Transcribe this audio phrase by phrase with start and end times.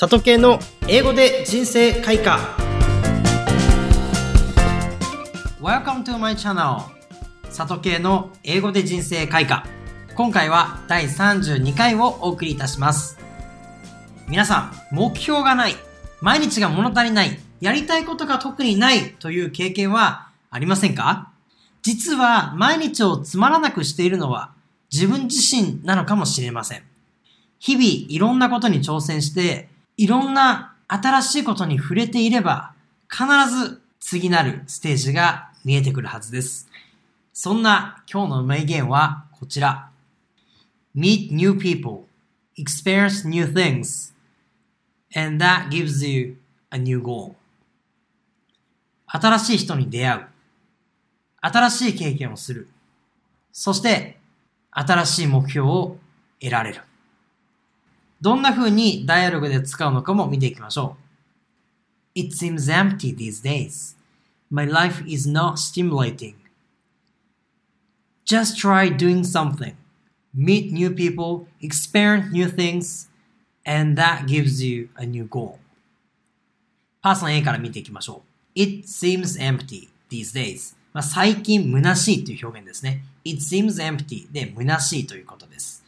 [0.00, 2.38] 里系の英語で人生開花。
[5.60, 6.84] Welcome to my channel.
[7.50, 9.66] 里系の英語で人生開花。
[10.14, 13.18] 今回は第32回をお送りいたします。
[14.28, 15.74] 皆さん目標がない。
[16.20, 17.36] 毎日が物足りない。
[17.60, 19.14] やりたいことが特にない。
[19.14, 21.32] という経験はありませんか？
[21.82, 24.52] 実は毎日をつまらなくしているのは
[24.92, 26.84] 自分自身なのかもしれません。
[27.58, 32.72] 日々いろんなことに挑戦していろんな新しいことに触れていれば、
[33.10, 36.68] 必ず次なるステージが見えてくるはずです。
[37.32, 39.90] そんな今日の名言はこちら。
[40.94, 42.04] Meet new people,
[42.56, 44.14] experience new things,
[45.16, 46.38] and that gives you
[46.70, 47.34] a new goal.
[49.06, 50.26] 新しい人に出会う。
[51.40, 52.68] 新しい経験をする。
[53.52, 54.20] そして、
[54.70, 55.96] 新しい目標を
[56.40, 56.82] 得られる。
[58.20, 60.96] どんな風にダイアログで使うのかも見ていきましょ
[62.16, 62.20] う。
[62.20, 63.96] It seems empty these days.
[64.50, 66.34] My life is not stimulating.
[68.24, 69.74] Just try doing something.
[70.34, 73.08] Meet new people, experience new things,
[73.64, 75.58] and that gives you a new goal.
[77.00, 78.22] パーソン A から見ていきましょ
[78.56, 78.60] う。
[78.60, 80.76] It seems empty these days.
[80.92, 83.04] まあ、最近虚しいという表現ですね。
[83.24, 85.84] It seems empty で虚しいということです。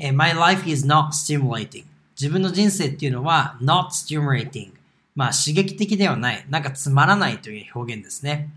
[0.00, 1.84] え My life is not stimulating.
[2.18, 4.72] 自分の人生っていうのは not stimulating.
[5.14, 6.44] まあ刺激的ではない。
[6.48, 8.50] なんかつまらないという表現ですね。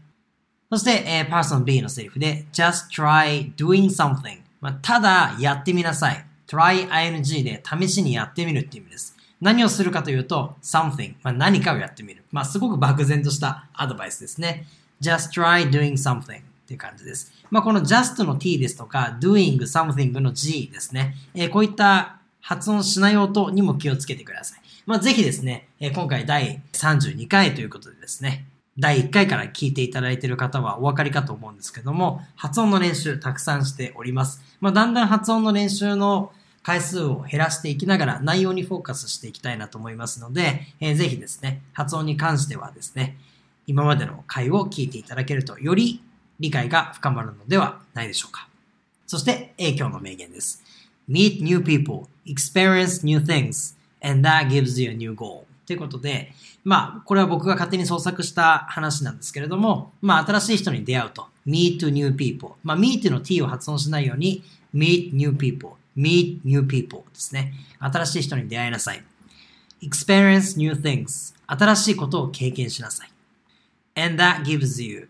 [0.72, 4.40] そして、えー、パーソン B のセリフで just try doing something.
[4.62, 6.26] まあ、ただやってみなさい。
[6.48, 9.16] try ing で試しにやってみるっていう意味です。
[9.42, 11.16] 何をするかというと something.
[11.24, 12.24] まあ、何かをやってみる。
[12.32, 14.66] まあ、すごく漠然としたアドバイスですね。
[15.02, 16.42] just try doing something.
[16.64, 17.32] っていう感じです。
[17.52, 21.16] まあ、この just の t ですとか doing something の g ですね。
[21.36, 24.60] えー、こういった発音しない音にも気をつけてください。
[24.86, 28.46] まあ、ぜひですね、えー、今回第32回ということでですね、
[28.80, 34.42] 第1回から聞いていただいている方はお分かりかと思うんですけども、発音の練習たくさんしております。
[34.62, 36.32] まあ、だんだん発音の練習の
[36.64, 43.18] 回数を減らしていきながら内容にフォーカスしていきたいなと思いますので、えー、ぜひですね、発音に関してはですね、
[43.68, 46.02] 今までの回を聞いていただけるとより
[46.40, 48.48] 理解が深まるのではないでしょうか。
[49.08, 50.64] そして、影響の名言です。
[51.10, 55.44] Meet new people, experience new things, and that gives you a new goal.
[55.66, 56.34] ということで、
[56.64, 61.28] まあ、これは僕が勝手に創作した話なんですけれども、まあ、新しい人に出会うと。
[61.46, 62.54] meet new people.
[62.64, 67.54] まあ、meet の t を発音しないように、meet new people, meet new people ですね。
[67.80, 69.04] 新しい人に出会いなさい。
[69.82, 71.36] experience new things.
[71.46, 73.14] 新しいことを経験しなさい。
[73.96, 75.08] and that gives you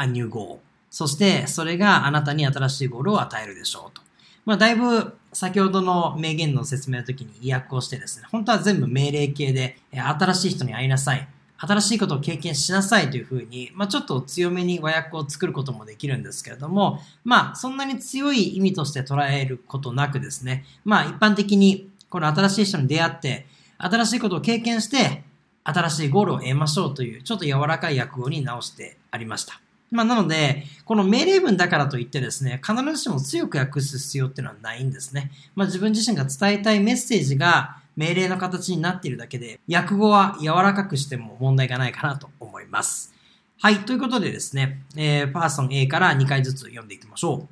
[0.00, 0.58] a new goal.
[0.90, 4.02] そして、それがあなたに新しいゴールを与えるでしょうと。
[4.44, 11.28] まあ、だいぶ先ほどの名言の説明の時に意訳をしてですね、本当は全部命令形で、新しい人に会いなさい。
[11.62, 23.46] 新しいことを経験しなさいというふうに、まあ、ちょっと強めに和訳を作ることもできるんですけれども、まあ、そんなに強い意味として捉えることなくですね、まあ、一般的に、この新しい人に出会って、
[23.76, 25.22] 新しいことを経験して、
[25.62, 29.60] 新しいゴールを得ましょうという、ちょっと柔らかい訳語に直してありました。
[29.90, 35.30] まあ、なので、この命令文だからといってですね、必ずしも強く訳す必要っていうのはないんですね。
[35.54, 43.12] まあ、自分自身が伝えたいメッセージが命令の形になっているだけで、訳語は柔らかくしても問題がないかなと思います。
[43.60, 43.80] はい。
[43.80, 47.48] ということでですね、えー、パーソン A から2回ずつ読んでいきましょう。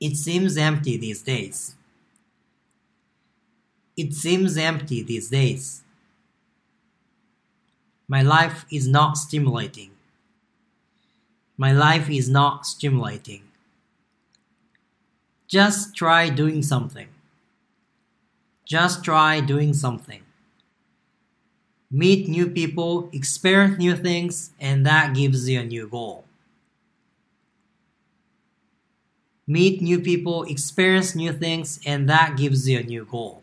[0.00, 1.76] It seems empty these days.
[3.96, 5.82] It seems empty these days.
[8.08, 9.91] My life is not stimulating.
[11.57, 13.43] My life is not stimulating.
[15.47, 17.07] Just try doing something.
[18.65, 20.21] Just try doing something.
[21.89, 26.25] Meet new people, experience new things, and that gives you a new goal.
[29.47, 33.41] Meet new people, experience new things, and that gives you a new goal.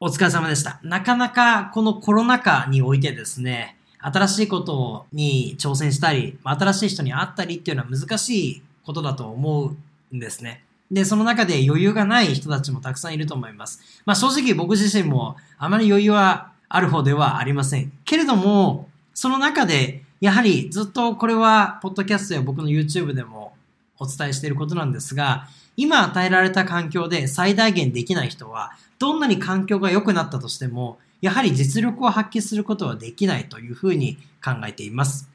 [0.00, 0.80] お疲れ様でした。
[0.82, 9.73] なかなかこのコロナ禍においてですね、 新しいことに挑戦したり、新しい人に会ったりっていうのは難しいことだと思
[10.11, 10.63] うんですね。
[10.91, 13.81] で、その中で余裕がない人たちもたくさんいると思います。
[14.05, 17.91] まあ正直僕自身もあまり余裕はある方ではありません。
[18.05, 23.53] けれども、その中でやはりずっとこれはポッドキャストや僕の YouTube でも
[23.99, 25.47] お伝えしていることなんですが、
[25.77, 35.29] 今与えられた環境で最大限できない人は、どんなに環境が良くなったとしても、やはり実力を発揮することはできないというふうに考えています。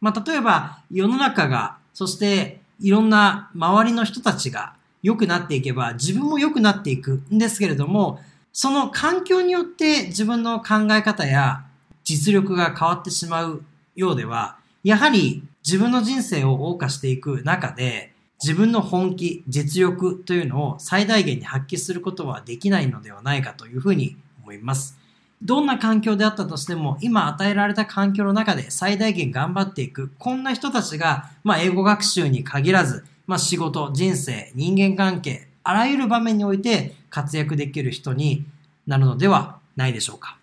[0.00, 8.20] まあ、例えば世の中が、そしていろんな周りの人たちが良くなっていけば自分も良くなっていくんですけれども、
[8.52, 11.64] その環境によって自分の考え方や
[12.04, 13.62] 実力が変わってしまう
[13.94, 18.12] ようでは、やはり自分の人生を謳歌していく中で、
[18.42, 24.98] 自分の本気、実力というのを最大限に発揮することはできないのではないかというふうに思います。
[25.42, 38.44] どんな環境であったとしても、今与えられた環境の中で最大限頑張っていく、こんな人たちが、まあ、英語学習に限らず、まあ、仕事、人生、人間関係、あらゆる場面において活躍できる人に
[38.86, 40.38] なるのではないでしょうか。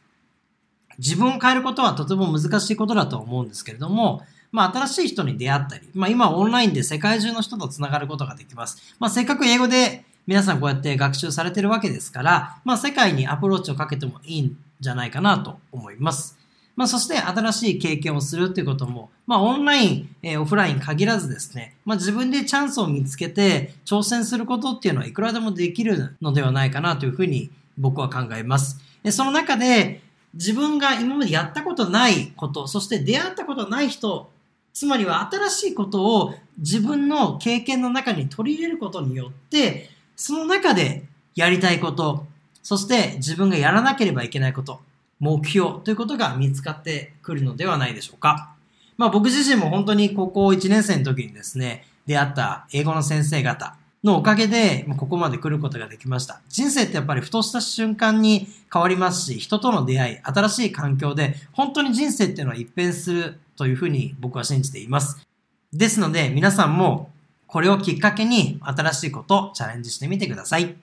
[0.99, 8.95] 自分を変えることはとても難しいことだと思うんですけれども、まあ、新しい人に出会ったり、まあ、今オンラインで世界中の人と繋がることができます。
[8.99, 16.37] まあ、せっかく英語で皆さんこうやって学習されてるわけですから、まあ、世界にアプローチをかけてもいいじゃないかなと思います。
[16.75, 28.79] まあ、そして新しい経験をするっていうことも、まあ、オンライン、えー、オフライン限らずですね、まあ、自分でチャンスを見つけて挑戦することっていうのはいくらでもできるのではないかなというふうに僕は考えます。
[29.11, 30.01] その中で、
[30.33, 34.31] 自分が今までやったことないこと、そして出会ったことない人、
[34.73, 41.03] つまりは新しいことを自分の経験の中に取り入れることによって、その中で
[41.35, 42.25] やりたいこと、
[42.63, 44.81] そして自分がやらなければいけないこと、
[45.19, 48.53] 目標ということが見つかってくるのではないでしょうか。
[48.97, 56.41] まあ僕自身も本当に高校1年生の時にですね、出会った英語の先生方、のおかげで、ここまで来ることができました。
[56.49, 65.25] 人生ってやっぱりふとした瞬間に変わりますし、人との出会い、新しい環境で、本当に人生っていうのは一変するというふうに僕は信じています。
[65.71, 67.11] ですので、皆さんも
[67.47, 70.75] これをきっかけに新しいことをチャレンジしてみてください。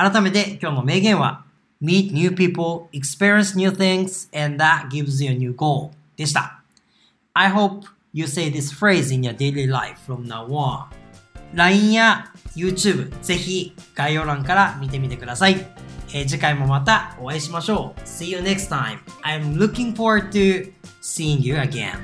[0.00, 1.44] 改めて今日の名言は、
[1.82, 6.62] Meet new people, experience new things, and that gives you a new goal でした。
[7.34, 10.86] I hope you say this phrase in your daily life from now on.
[11.54, 15.66] LINE や YouTube ぜひ概要欄から見てみてください。
[16.14, 18.00] えー、次回もまたお会いしましょう。
[18.00, 19.00] See you next time.
[19.22, 21.98] I'm looking forward to seeing you again.